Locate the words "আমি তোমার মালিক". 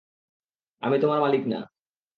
0.81-1.43